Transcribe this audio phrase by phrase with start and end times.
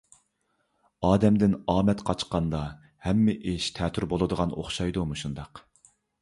[1.09, 2.61] ئادەمدىن ئامەت قاچقاندا،
[3.09, 5.63] ھەممە ئىش تەتۈر بولىدىغان ئوخشايدۇ مۇشۇنداق!